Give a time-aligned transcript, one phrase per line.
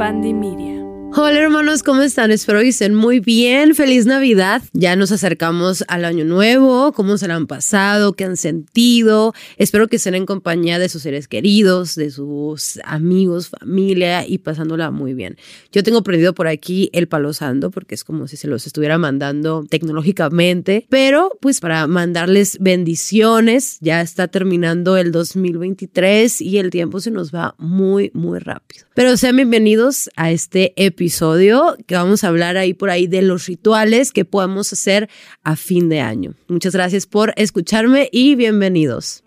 [0.00, 0.79] Fandi Media.
[1.12, 2.30] Hola hermanos, ¿cómo están?
[2.30, 3.74] Espero que estén muy bien.
[3.74, 4.62] Feliz Navidad.
[4.72, 6.92] Ya nos acercamos al año nuevo.
[6.92, 8.12] ¿Cómo se la han pasado?
[8.12, 9.34] ¿Qué han sentido?
[9.56, 14.92] Espero que estén en compañía de sus seres queridos, de sus amigos, familia y pasándola
[14.92, 15.36] muy bien.
[15.72, 18.96] Yo tengo prendido por aquí el palo santo porque es como si se los estuviera
[18.96, 23.78] mandando tecnológicamente, pero pues para mandarles bendiciones.
[23.80, 28.86] Ya está terminando el 2023 y el tiempo se nos va muy, muy rápido.
[28.94, 33.22] Pero sean bienvenidos a este episodio episodio que vamos a hablar ahí por ahí de
[33.22, 35.08] los rituales que podemos hacer
[35.42, 36.34] a fin de año.
[36.46, 39.24] Muchas gracias por escucharme y bienvenidos.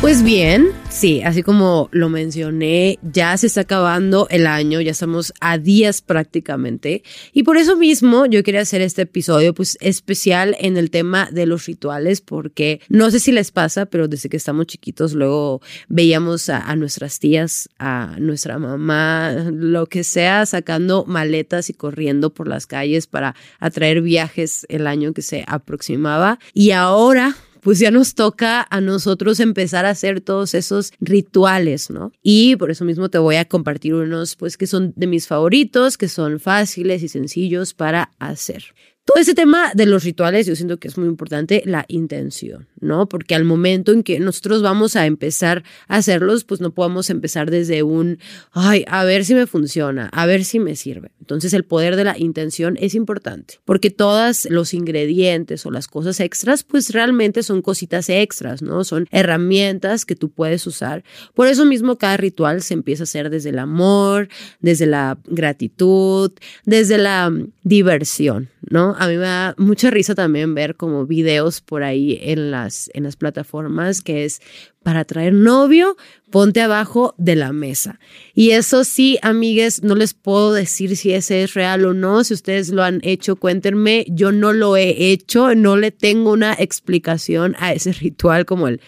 [0.00, 5.34] Pues bien, sí, así como lo mencioné, ya se está acabando el año, ya estamos
[5.40, 7.02] a días prácticamente.
[7.32, 11.46] Y por eso mismo yo quería hacer este episodio pues especial en el tema de
[11.46, 16.48] los rituales, porque no sé si les pasa, pero desde que estamos chiquitos luego veíamos
[16.48, 22.48] a, a nuestras tías, a nuestra mamá, lo que sea, sacando maletas y corriendo por
[22.48, 26.38] las calles para atraer viajes el año que se aproximaba.
[26.54, 32.12] Y ahora pues ya nos toca a nosotros empezar a hacer todos esos rituales, ¿no?
[32.22, 35.96] Y por eso mismo te voy a compartir unos, pues, que son de mis favoritos,
[35.96, 38.74] que son fáciles y sencillos para hacer.
[39.04, 43.06] Todo ese tema de los rituales, yo siento que es muy importante la intención, ¿no?
[43.06, 47.50] Porque al momento en que nosotros vamos a empezar a hacerlos, pues no podemos empezar
[47.50, 48.18] desde un,
[48.52, 51.10] ay, a ver si me funciona, a ver si me sirve.
[51.20, 56.18] Entonces el poder de la intención es importante, porque todos los ingredientes o las cosas
[56.20, 58.84] extras, pues realmente son cositas extras, ¿no?
[58.84, 61.04] Son herramientas que tú puedes usar.
[61.34, 64.28] Por eso mismo cada ritual se empieza a hacer desde el amor,
[64.60, 66.32] desde la gratitud,
[66.64, 67.30] desde la
[67.64, 68.96] diversión, ¿no?
[68.98, 73.04] A mí me da mucha risa también ver como videos por ahí en las, en
[73.04, 74.40] las plataformas que es
[74.82, 75.96] para traer novio,
[76.30, 77.98] ponte abajo de la mesa.
[78.34, 82.22] Y eso sí, amigues, no les puedo decir si ese es real o no.
[82.22, 84.04] Si ustedes lo han hecho, cuéntenme.
[84.08, 88.80] Yo no lo he hecho, no le tengo una explicación a ese ritual como el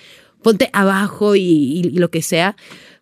[0.43, 2.57] ponte abajo y, y lo que sea.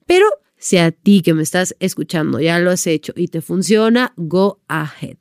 [0.06, 0.26] Pero
[0.56, 4.60] si a ti que me estás escuchando ya lo has hecho y te funciona, go
[4.68, 5.18] ahead.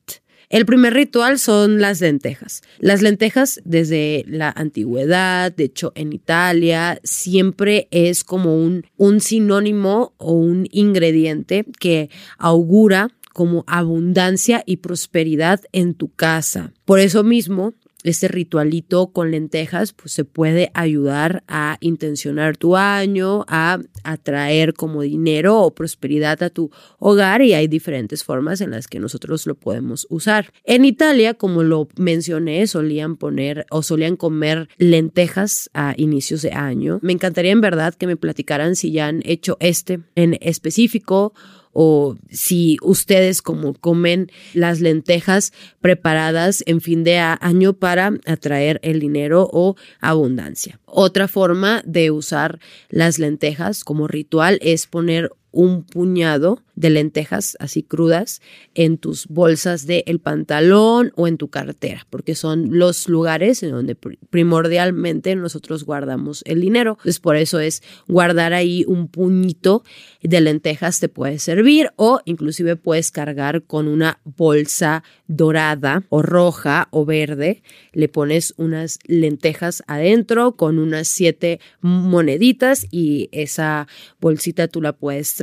[0.53, 2.61] El primer ritual son las lentejas.
[2.77, 10.13] Las lentejas desde la antigüedad, de hecho en Italia, siempre es como un, un sinónimo
[10.17, 16.71] o un ingrediente que augura como abundancia y prosperidad en tu casa.
[16.85, 23.45] Por eso mismo, este ritualito con lentejas pues se puede ayudar a intencionar tu año,
[23.47, 28.87] a atraer como dinero o prosperidad a tu hogar y hay diferentes formas en las
[28.87, 30.51] que nosotros lo podemos usar.
[30.63, 36.99] En Italia, como lo mencioné, solían poner o solían comer lentejas a inicios de año.
[37.01, 41.33] Me encantaría en verdad que me platicaran si ya han hecho este en específico
[41.73, 45.51] o si ustedes como comen las lentejas
[45.81, 50.79] preparadas en fin de año para atraer el dinero o abundancia.
[50.85, 57.83] Otra forma de usar las lentejas como ritual es poner un puñado de lentejas así
[57.83, 58.41] crudas
[58.73, 63.71] en tus bolsas del el pantalón o en tu cartera, porque son los lugares en
[63.71, 66.93] donde primordialmente nosotros guardamos el dinero.
[66.93, 69.83] Entonces, por eso es guardar ahí un puñito
[70.21, 76.87] de lentejas te puede servir o inclusive puedes cargar con una bolsa dorada o roja
[76.91, 77.61] o verde,
[77.91, 83.87] le pones unas lentejas adentro con unas siete moneditas y esa
[84.19, 85.35] bolsita tú la puedes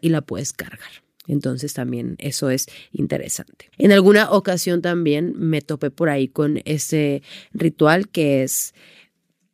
[0.00, 0.90] y la puedes cargar.
[1.28, 3.68] Entonces también eso es interesante.
[3.78, 7.22] En alguna ocasión también me topé por ahí con ese
[7.52, 8.74] ritual que es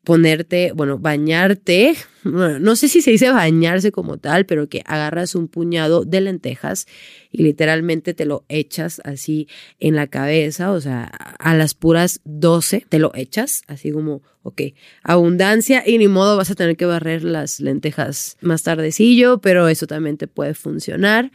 [0.05, 5.49] ponerte, bueno, bañarte, no sé si se dice bañarse como tal, pero que agarras un
[5.49, 6.87] puñado de lentejas
[7.31, 9.49] y literalmente te lo echas así
[9.79, 14.63] en la cabeza, o sea, a las puras 12 te lo echas, así como, ok,
[15.05, 19.87] abundancia y ni modo vas a tener que barrer las lentejas más tardecillo, pero eso
[19.87, 21.31] también te puede funcionar.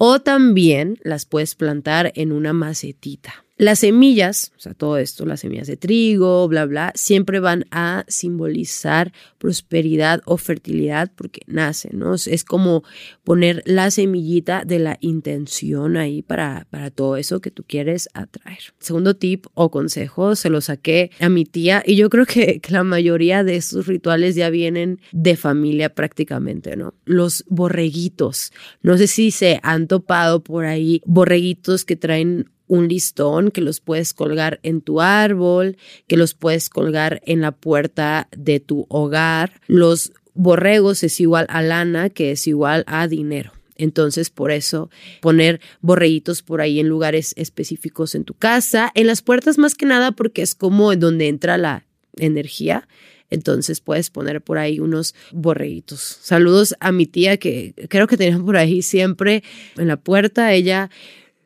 [0.00, 3.44] O también las puedes plantar en una macetita.
[3.58, 8.04] Las semillas, o sea, todo esto, las semillas de trigo, bla, bla, siempre van a
[8.06, 12.14] simbolizar prosperidad o fertilidad porque nacen, ¿no?
[12.14, 12.84] Es como
[13.24, 18.60] poner la semillita de la intención ahí para, para todo eso que tú quieres atraer.
[18.78, 22.84] Segundo tip o consejo, se lo saqué a mi tía y yo creo que la
[22.84, 26.94] mayoría de estos rituales ya vienen de familia prácticamente, ¿no?
[27.04, 28.52] Los borreguitos.
[28.82, 33.80] No sé si se han topado por ahí borreguitos que traen un listón que los
[33.80, 35.76] puedes colgar en tu árbol,
[36.06, 39.60] que los puedes colgar en la puerta de tu hogar.
[39.66, 43.52] Los borregos es igual a lana, que es igual a dinero.
[43.76, 49.22] Entonces, por eso poner borreguitos por ahí en lugares específicos en tu casa, en las
[49.22, 51.86] puertas más que nada porque es como donde entra la
[52.16, 52.88] energía.
[53.30, 56.18] Entonces puedes poner por ahí unos borreguitos.
[56.22, 59.42] Saludos a mi tía que creo que tenía por ahí siempre
[59.76, 60.52] en la puerta.
[60.52, 60.90] Ella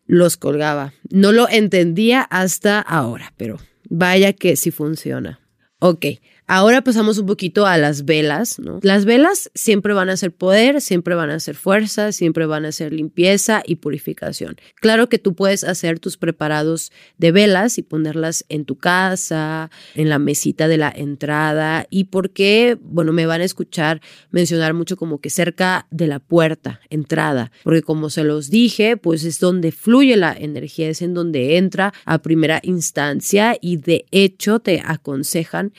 [0.06, 0.92] los colgaba.
[1.10, 3.58] No lo entendía hasta ahora, pero
[3.88, 5.40] vaya que sí funciona.
[5.78, 6.06] Ok,
[6.48, 8.80] Ahora pasamos un poquito a las velas, ¿no?
[8.82, 12.72] Las velas siempre van a ser poder, siempre van a ser fuerza, siempre van a
[12.72, 14.56] ser limpieza y purificación.
[14.80, 20.08] Claro que tú puedes hacer tus preparados de velas y ponerlas en tu casa, en
[20.08, 24.00] la mesita de la entrada y porque, bueno, me van a escuchar
[24.30, 29.24] mencionar mucho como que cerca de la puerta, entrada, porque como se los dije, pues
[29.24, 34.58] es donde fluye la energía, es en donde entra a primera instancia y de hecho
[34.58, 35.72] te aconsejan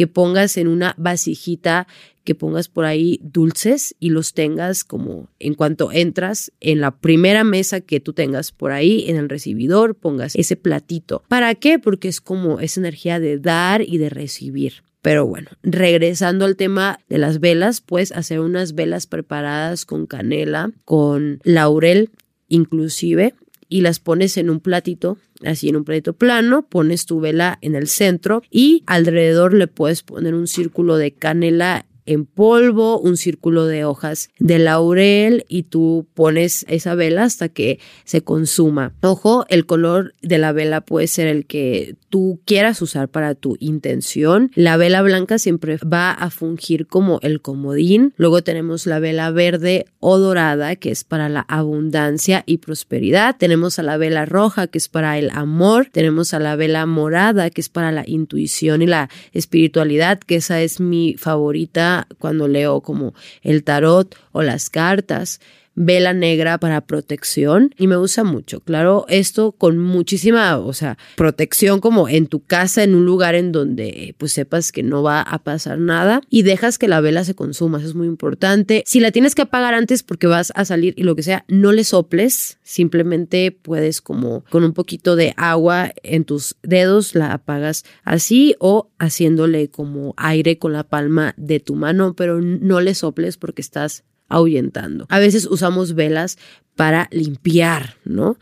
[0.00, 1.86] que pongas en una vasijita,
[2.24, 7.44] que pongas por ahí dulces y los tengas como en cuanto entras en la primera
[7.44, 11.22] mesa que tú tengas por ahí, en el recibidor, pongas ese platito.
[11.28, 11.78] ¿Para qué?
[11.78, 14.84] Porque es como esa energía de dar y de recibir.
[15.02, 20.72] Pero bueno, regresando al tema de las velas, puedes hacer unas velas preparadas con canela,
[20.86, 22.08] con laurel
[22.48, 23.34] inclusive,
[23.70, 27.74] y las pones en un platito, así en un platito plano, pones tu vela en
[27.74, 33.66] el centro y alrededor le puedes poner un círculo de canela en polvo, un círculo
[33.66, 38.94] de hojas de laurel y tú pones esa vela hasta que se consuma.
[39.00, 43.56] Ojo, el color de la vela puede ser el que tú quieras usar para tu
[43.60, 44.50] intención.
[44.56, 48.12] La vela blanca siempre va a fungir como el comodín.
[48.16, 53.36] Luego tenemos la vela verde o dorada que es para la abundancia y prosperidad.
[53.38, 55.86] Tenemos a la vela roja que es para el amor.
[55.92, 60.60] Tenemos a la vela morada que es para la intuición y la espiritualidad, que esa
[60.60, 65.40] es mi favorita cuando leo como el tarot o las cartas
[65.80, 68.60] vela negra para protección y me usa mucho.
[68.60, 73.50] Claro, esto con muchísima, o sea, protección como en tu casa, en un lugar en
[73.50, 77.34] donde pues sepas que no va a pasar nada y dejas que la vela se
[77.34, 78.84] consuma, eso es muy importante.
[78.86, 81.72] Si la tienes que apagar antes porque vas a salir y lo que sea, no
[81.72, 87.84] le soples, simplemente puedes como con un poquito de agua en tus dedos la apagas
[88.04, 93.38] así o haciéndole como aire con la palma de tu mano, pero no le soples
[93.38, 95.04] porque estás ahuyentando.
[95.10, 96.38] A veces usamos velas
[96.76, 98.38] para limpiar, ¿no?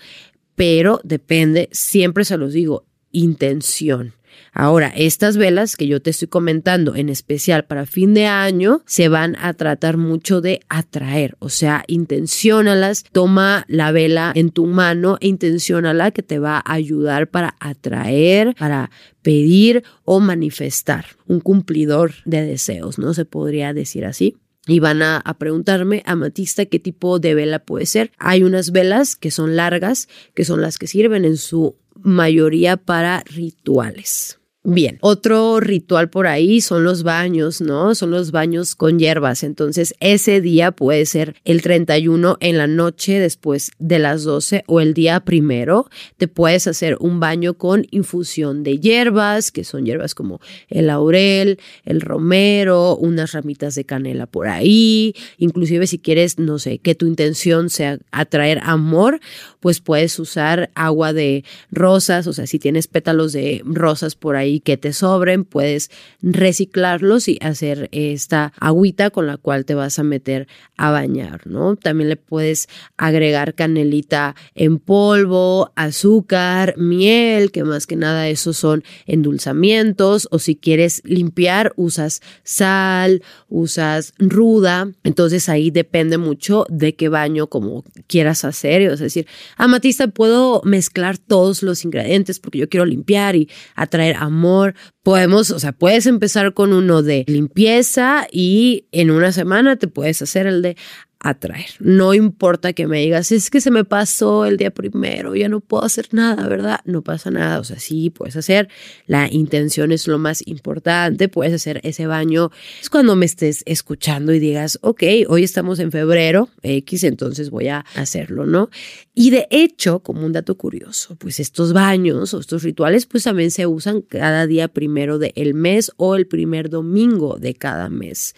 [0.54, 4.14] Pero depende, siempre se los digo, intención.
[4.52, 9.08] Ahora, estas velas que yo te estoy comentando, en especial para fin de año, se
[9.08, 15.18] van a tratar mucho de atraer, o sea, intenciónalas, toma la vela en tu mano
[15.20, 18.90] e intenciónala que te va a ayudar para atraer, para
[19.22, 23.14] pedir o manifestar, un cumplidor de deseos, ¿no?
[23.14, 24.36] Se podría decir así
[24.68, 28.12] y van a, preguntarme, amatista, qué tipo de vela puede ser.
[28.18, 33.24] Hay unas velas que son largas, que son las que sirven en su mayoría para
[33.24, 34.37] rituales.
[34.70, 37.94] Bien, otro ritual por ahí son los baños, ¿no?
[37.94, 39.42] Son los baños con hierbas.
[39.42, 44.82] Entonces, ese día puede ser el 31 en la noche después de las 12 o
[44.82, 45.88] el día primero.
[46.18, 50.38] Te puedes hacer un baño con infusión de hierbas, que son hierbas como
[50.68, 55.14] el laurel, el romero, unas ramitas de canela por ahí.
[55.38, 59.18] Inclusive si quieres, no sé, que tu intención sea atraer amor,
[59.60, 64.57] pues puedes usar agua de rosas, o sea, si tienes pétalos de rosas por ahí
[64.60, 65.90] que te sobren, puedes
[66.22, 71.76] reciclarlos y hacer esta agüita con la cual te vas a meter a bañar, ¿no?
[71.76, 78.84] También le puedes agregar canelita en polvo, azúcar, miel, que más que nada esos son
[79.06, 87.08] endulzamientos, o si quieres limpiar, usas sal, usas ruda, entonces ahí depende mucho de qué
[87.08, 92.86] baño como quieras hacer, es decir, amatista puedo mezclar todos los ingredientes porque yo quiero
[92.86, 94.74] limpiar y atraer amor
[95.08, 100.20] Podemos, o sea, puedes empezar con uno de limpieza y en una semana te puedes
[100.20, 100.76] hacer el de
[101.20, 101.70] atraer.
[101.80, 105.60] No importa que me digas, es que se me pasó el día primero, ya no
[105.60, 106.80] puedo hacer nada, ¿verdad?
[106.84, 108.68] No pasa nada, o sea, sí, puedes hacer,
[109.06, 112.50] la intención es lo más importante, puedes hacer ese baño.
[112.80, 117.68] Es cuando me estés escuchando y digas, ok, hoy estamos en febrero, X, entonces voy
[117.68, 118.70] a hacerlo, ¿no?
[119.14, 123.50] Y de hecho, como un dato curioso, pues estos baños o estos rituales, pues también
[123.50, 128.36] se usan cada día primero del mes o el primer domingo de cada mes.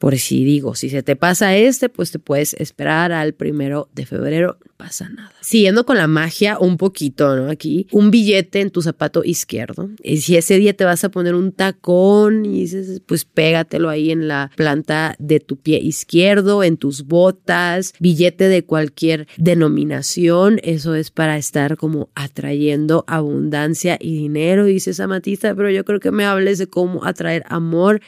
[0.00, 4.06] Por si digo, si se te pasa este, pues te puedes esperar al primero de
[4.06, 5.34] febrero, no pasa nada.
[5.42, 7.50] Siguiendo con la magia un poquito, ¿no?
[7.50, 9.90] Aquí, un billete en tu zapato izquierdo.
[10.02, 14.10] Y si ese día te vas a poner un tacón y dices, pues pégatelo ahí
[14.10, 20.60] en la planta de tu pie izquierdo, en tus botas, billete de cualquier denominación.
[20.62, 26.00] Eso es para estar como atrayendo abundancia y dinero, dice esa matista, pero yo creo
[26.00, 28.00] que me hables de cómo atraer amor.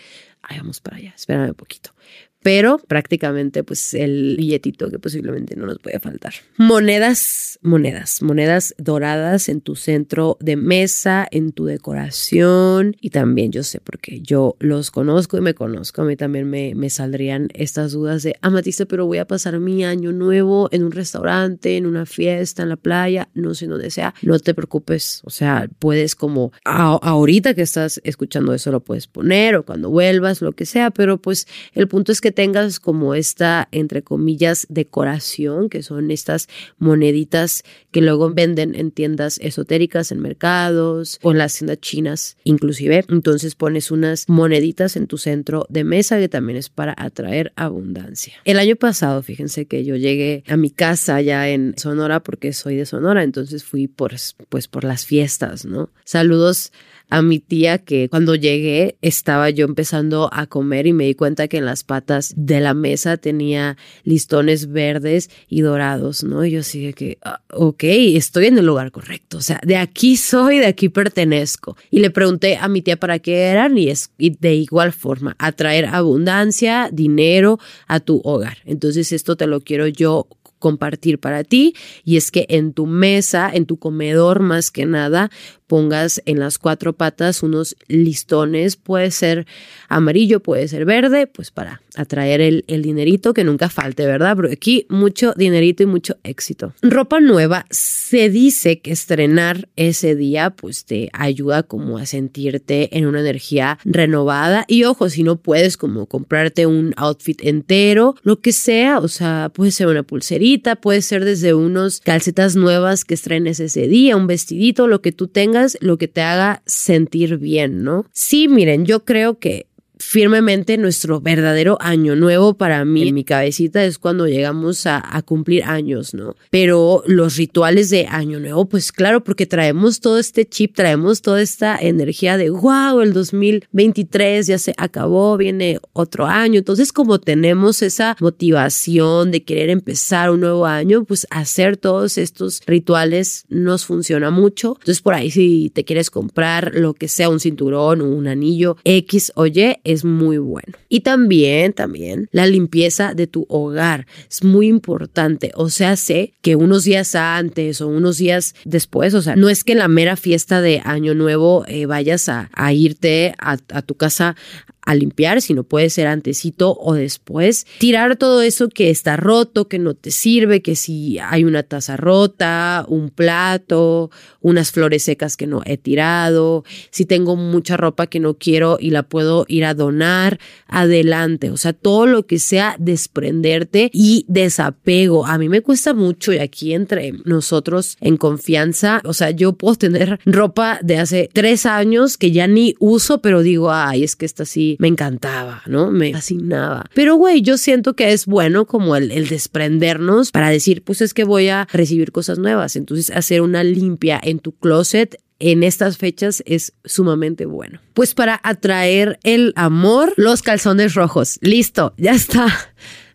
[0.42, 1.94] Ahí vamos para allá, espérame un poquito
[2.42, 6.34] pero prácticamente pues el billetito que posiblemente no nos puede faltar.
[6.56, 12.96] Monedas, monedas, monedas doradas en tu centro de mesa, en tu decoración.
[13.00, 16.75] Y también yo sé porque yo los conozco y me conozco, a mí también me,
[16.75, 20.92] me saldrían estas dudas de amatista, pero voy a pasar mi año nuevo en un
[20.92, 25.30] restaurante, en una fiesta, en la playa, no sé dónde sea, no te preocupes, o
[25.30, 30.52] sea, puedes como ahorita que estás escuchando eso lo puedes poner o cuando vuelvas, lo
[30.52, 35.82] que sea, pero pues el punto es que tengas como esta, entre comillas, decoración, que
[35.82, 36.48] son estas
[36.78, 43.04] moneditas que luego venden en tiendas esotéricas, en mercados o en las tiendas chinas inclusive.
[43.08, 48.34] Entonces pones unas moneditas en tu centro de mesa que también es para atraer abundancia.
[48.44, 52.76] El año pasado, fíjense que yo llegué a mi casa ya en Sonora porque soy
[52.76, 54.14] de Sonora, entonces fui por,
[54.48, 55.90] pues, por las fiestas, ¿no?
[56.04, 56.72] Saludos
[57.12, 61.47] a mi tía que cuando llegué estaba yo empezando a comer y me di cuenta
[61.47, 66.42] que en las patas de la mesa tenía listones verdes y dorados, ¿no?
[66.42, 70.16] Y yo así que, ah, ok, estoy en el lugar correcto, o sea, de aquí
[70.16, 71.76] soy, de aquí pertenezco.
[71.90, 75.37] Y le pregunté a mi tía para qué eran y, es, y de igual forma,
[75.38, 78.57] atraer abundancia, dinero a tu hogar.
[78.64, 80.28] Entonces esto te lo quiero yo
[80.62, 85.31] compartir para ti y es que en tu mesa, en tu comedor más que nada,
[85.73, 89.47] pongas en las cuatro patas unos listones, puede ser
[89.88, 94.37] amarillo, puede ser verde, pues para atraer el, el dinerito que nunca falte, ¿verdad?
[94.37, 96.75] Pero aquí mucho dinerito y mucho éxito.
[96.83, 103.07] Ropa nueva, se dice que estrenar ese día pues te ayuda como a sentirte en
[103.07, 108.52] una energía renovada y ojo, si no puedes como comprarte un outfit entero, lo que
[108.52, 113.59] sea, o sea, puede ser una pulserita, puede ser desde unos calcetas nuevas que estrenes
[113.59, 118.07] ese día, un vestidito, lo que tú tengas lo que te haga sentir bien, ¿no?
[118.12, 119.66] Sí, miren, yo creo que
[120.02, 125.64] firmemente nuestro verdadero año nuevo para mí, en mi cabecita, es cuando llegamos a, cumplir
[125.64, 126.35] años, ¿no?
[126.50, 131.40] Pero los rituales de año nuevo, pues claro, porque traemos todo este chip, traemos toda
[131.40, 136.59] esta energía de, wow, el 2023 ya se acabó, viene otro año.
[136.59, 142.62] Entonces, como tenemos esa motivación de querer empezar un nuevo año, pues hacer todos estos
[142.66, 144.76] rituales nos funciona mucho.
[144.80, 149.32] Entonces, por ahí si te quieres comprar lo que sea, un cinturón, un anillo X
[149.35, 150.72] o Y, es muy bueno.
[150.88, 155.52] Y también, también la limpieza de tu hogar es muy importante.
[155.54, 159.64] O sea, sé que unos días antes o unos días después, o sea, no es
[159.64, 163.94] que en la mera fiesta de Año Nuevo eh, vayas a, irte a, a tu
[163.94, 164.37] casa
[164.84, 167.66] a limpiar, sino puede ser antecito o después.
[167.78, 171.96] Tirar todo eso que está roto, que no te sirve, que si hay una taza
[171.96, 174.10] rota, un plato,
[174.40, 178.90] unas flores secas que no he tirado, si tengo mucha ropa que no quiero y
[178.90, 181.50] la puedo ir a donar, adelante.
[181.50, 185.26] O sea, todo lo que sea desprenderte y desapego.
[185.26, 189.76] A mí me cuesta mucho y aquí entre nosotros en confianza, o sea, yo puedo
[189.76, 194.26] tener ropa de hace tres años que ya ni uso, pero digo, ay, es que
[194.26, 195.91] está así me encantaba, ¿no?
[195.91, 196.87] Me fascinaba.
[196.95, 201.14] Pero, güey, yo siento que es bueno como el, el desprendernos para decir, pues es
[201.14, 202.76] que voy a recibir cosas nuevas.
[202.76, 207.81] Entonces, hacer una limpia en tu closet en estas fechas es sumamente bueno.
[207.95, 211.38] Pues para atraer el amor, los calzones rojos.
[211.43, 212.47] Listo, ya está.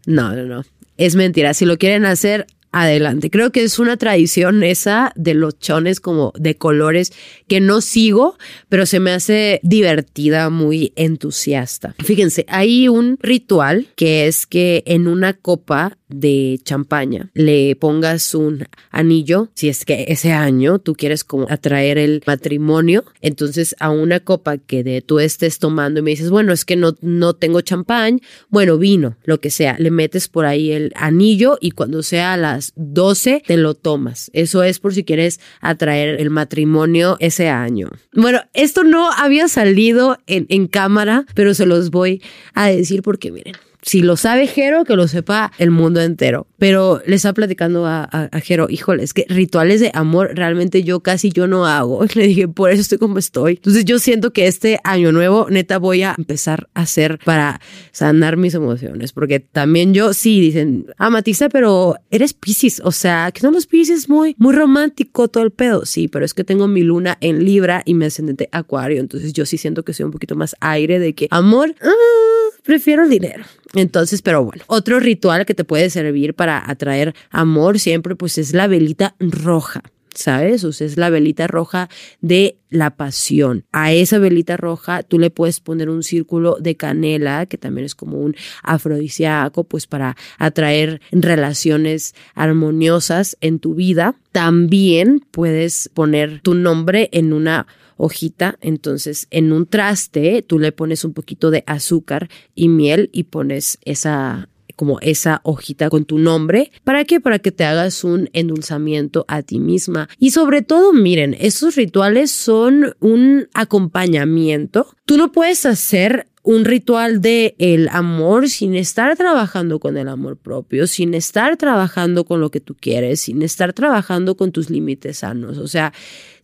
[0.09, 0.63] No, no, no.
[0.95, 1.53] Es mentira.
[1.53, 2.47] Si lo quieren hacer,
[2.81, 3.29] adelante.
[3.29, 7.13] Creo que es una tradición esa de los chones como de colores
[7.47, 8.37] que no sigo,
[8.69, 11.95] pero se me hace divertida, muy entusiasta.
[12.03, 18.65] Fíjense, hay un ritual que es que en una copa de champaña le pongas un
[18.91, 24.19] anillo, si es que ese año tú quieres como atraer el matrimonio, entonces a una
[24.19, 27.61] copa que de tú estés tomando y me dices, bueno, es que no, no tengo
[27.61, 32.33] champán, bueno, vino, lo que sea, le metes por ahí el anillo y cuando sea
[32.33, 34.29] a las 12 te lo tomas.
[34.33, 37.89] Eso es por si quieres atraer el matrimonio ese año.
[38.13, 42.21] Bueno, esto no había salido en, en cámara, pero se los voy
[42.53, 43.55] a decir porque miren,
[43.87, 46.45] si lo sabe Jero, que lo sepa el mundo entero.
[46.57, 50.99] Pero le estaba platicando a, a, Jero, híjole, es que rituales de amor realmente yo
[50.99, 52.03] casi yo no hago.
[52.15, 53.53] le dije, por eso estoy como estoy.
[53.53, 57.61] Entonces yo siento que este año nuevo, neta, voy a empezar a hacer para
[57.93, 59.13] sanar mis emociones.
[59.13, 62.81] Porque también yo, sí, dicen, ah, Matista, pero eres Pisces.
[62.83, 65.85] O sea, que son los Pisces muy, muy romántico todo el pedo.
[65.85, 68.99] Sí, pero es que tengo mi luna en Libra y mi ascendente Acuario.
[68.99, 73.03] Entonces yo sí siento que soy un poquito más aire de que amor, ah, prefiero
[73.03, 73.45] el dinero.
[73.77, 78.53] Entonces, pero bueno, otro ritual que te puede servir para atraer amor siempre, pues es
[78.53, 79.83] la velita roja.
[80.15, 80.63] ¿sabes?
[80.63, 81.89] O sea, es la velita roja
[82.21, 83.65] de la pasión.
[83.71, 87.93] A esa velita roja tú le puedes poner un círculo de canela, que también es
[87.93, 94.15] como un afrodisíaco, pues para atraer relaciones armoniosas en tu vida.
[94.31, 97.67] También puedes poner tu nombre en una
[97.97, 98.57] hojita.
[98.61, 103.79] Entonces, en un traste, tú le pones un poquito de azúcar y miel y pones
[103.83, 106.71] esa como esa hojita con tu nombre.
[106.83, 107.19] ¿Para qué?
[107.19, 110.07] Para que te hagas un endulzamiento a ti misma.
[110.19, 114.87] Y sobre todo, miren, estos rituales son un acompañamiento.
[115.05, 120.37] Tú no puedes hacer un ritual de el amor sin estar trabajando con el amor
[120.37, 125.17] propio, sin estar trabajando con lo que tú quieres, sin estar trabajando con tus límites
[125.17, 125.57] sanos.
[125.57, 125.91] O sea,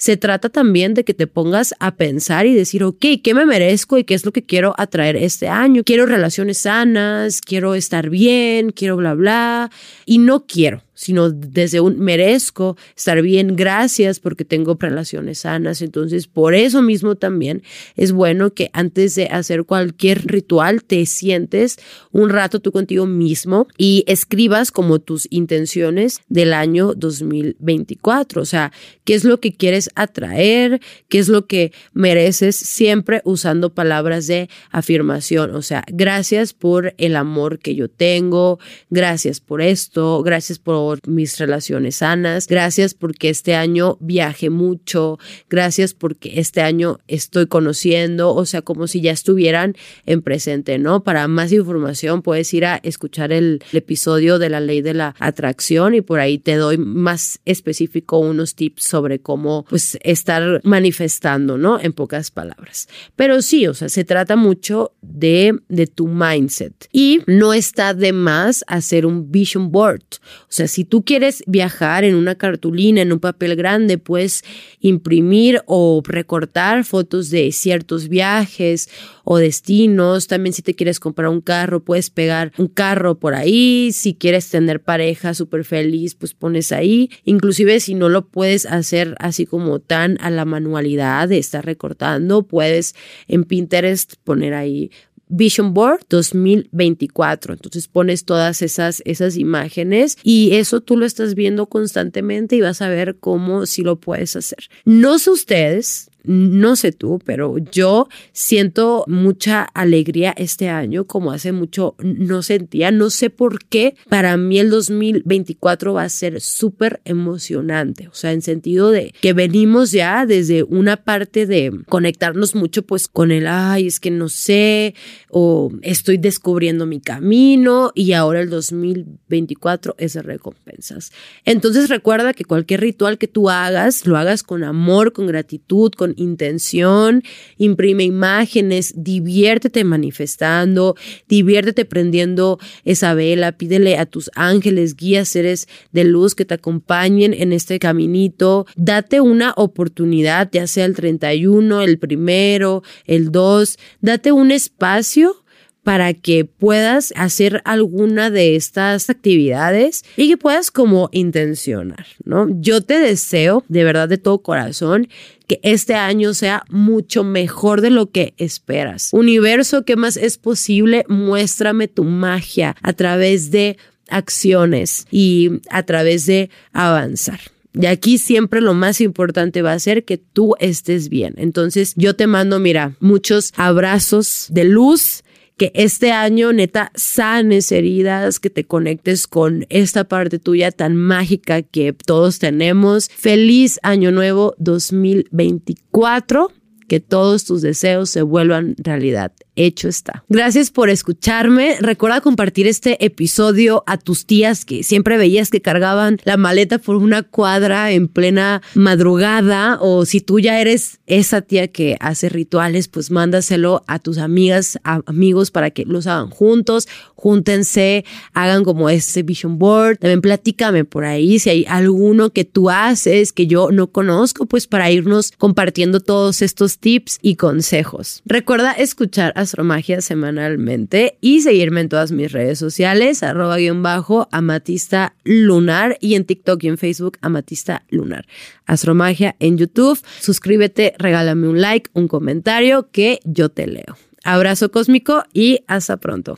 [0.04, 3.98] se trata también de que te pongas a pensar y decir, ok, ¿qué me merezco
[3.98, 5.86] y qué es lo que quiero atraer este año?
[5.86, 9.72] Quiero relaciones sanas, quiero estar bien, quiero bla, bla,
[10.06, 15.82] y no quiero sino desde un merezco estar bien, gracias porque tengo relaciones sanas.
[15.82, 17.64] Entonces, por eso mismo también
[17.96, 21.78] es bueno que antes de hacer cualquier ritual te sientes
[22.12, 28.42] un rato tú contigo mismo y escribas como tus intenciones del año 2024.
[28.42, 28.72] O sea,
[29.04, 34.50] qué es lo que quieres atraer, qué es lo que mereces, siempre usando palabras de
[34.72, 35.56] afirmación.
[35.56, 38.60] O sea, gracias por el amor que yo tengo,
[38.90, 42.48] gracias por esto, gracias por mis relaciones sanas.
[42.48, 45.20] Gracias porque este año viaje mucho.
[45.50, 51.04] Gracias porque este año estoy conociendo, o sea, como si ya estuvieran en presente, ¿no?
[51.04, 55.96] Para más información puedes ir a escuchar el, episodio de la ley de la atracción
[55.96, 61.80] y por ahí te doy más específico unos tips sobre cómo pues estar manifestando, ¿no?
[61.80, 62.88] En pocas palabras.
[63.16, 68.14] Pero sí, o sea, se trata mucho de, de tu mindset y no está de
[68.14, 70.04] más hacer un vision board.
[70.44, 74.44] O sea, si tú quieres viajar en una cartulina, en un papel grande, puedes
[74.80, 78.90] imprimir o recortar fotos de ciertos viajes
[79.24, 80.28] o destinos.
[80.28, 83.92] También si te quieres comprar un carro, puedes pegar un carro por ahí.
[83.94, 87.10] Si quieres tener pareja súper feliz, pues pones ahí.
[87.24, 92.44] Inclusive si no lo puedes hacer así como tan a la manualidad de estar recortando,
[92.44, 92.96] puedes
[93.28, 94.92] en Pinterest poner ahí
[95.28, 97.54] Vision Board 2024.
[97.54, 102.82] Entonces pones todas esas, esas imágenes y eso tú lo estás viendo constantemente y vas
[102.82, 104.70] a ver cómo si lo puedes hacer.
[104.86, 111.52] No sé ustedes, no sé tú, pero yo siento mucha alegría este año, como hace
[111.52, 112.92] mucho no sentía.
[112.92, 113.96] No sé por qué.
[114.10, 118.08] Para mí el 2024 va a ser súper emocionante.
[118.08, 123.08] O sea, en sentido de que venimos ya desde una parte de conectarnos mucho pues
[123.08, 124.96] con el, ay, es que no sé,
[125.30, 131.12] o estoy descubriendo mi camino y ahora el 2024 es de recompensas.
[131.46, 136.13] Entonces recuerda que cualquier ritual que tú hagas, lo hagas con amor, con gratitud, con
[136.18, 137.24] intención,
[137.58, 140.96] imprime imágenes, diviértete manifestando,
[141.28, 147.34] diviértete prendiendo esa vela, pídele a tus ángeles, guías, seres de luz que te acompañen
[147.34, 154.32] en este caminito, date una oportunidad, ya sea el 31, el primero, el 2, date
[154.32, 155.43] un espacio
[155.84, 162.48] para que puedas hacer alguna de estas actividades y que puedas como intencionar, ¿no?
[162.62, 165.10] Yo te deseo de verdad de todo corazón
[165.48, 169.10] que este año sea mucho mejor de lo que esperas.
[169.12, 171.04] Universo, ¿qué más es posible?
[171.10, 173.78] Muéstrame tu magia a través de
[174.10, 177.40] acciones y a través de avanzar.
[177.74, 181.34] Y aquí siempre lo más importante va a ser que tú estés bien.
[181.38, 185.23] Entonces yo te mando, mira, muchos abrazos de luz
[185.58, 191.62] que este año neta sanes heridas, que te conectes con esta parte tuya tan mágica
[191.62, 193.10] que todos tenemos.
[193.10, 196.52] Feliz año nuevo 2024,
[196.88, 199.32] que todos tus deseos se vuelvan realidad.
[199.56, 200.24] Hecho está.
[200.30, 201.78] Gracias por escucharme.
[201.80, 206.96] Recuerda compartir este episodio a tus tías que siempre veías que cargaban la maleta por
[206.96, 212.88] una cuadra en plena madrugada o si tú ya eres esa tía que hace rituales,
[212.88, 219.24] pues mándaselo a tus amigas, amigos para que los hagan juntos, júntense, hagan como este
[219.24, 219.98] vision board.
[220.00, 224.68] También platícame por ahí si hay alguno que tú haces que yo no conozco, pues
[224.68, 228.22] para irnos compartiendo todos estos tips y consejos.
[228.26, 235.16] Recuerda escuchar Astromagia semanalmente y seguirme en todas mis redes sociales, arroba guion bajo amatista
[235.24, 238.26] lunar y en TikTok y en Facebook amatista lunar.
[238.66, 240.02] Astromagia en YouTube.
[240.20, 243.98] Suscríbete, regálame un like, un comentario que yo te leo.
[244.24, 246.36] Abrazo cósmico y hasta pronto.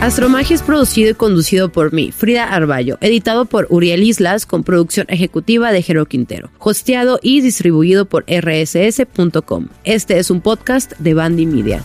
[0.00, 5.06] Astromagia es producido y conducido por mí, Frida Arballo, editado por Uriel Islas con producción
[5.08, 9.68] ejecutiva de Jero Quintero, hosteado y distribuido por rss.com.
[9.84, 11.82] Este es un podcast de Bandy Media.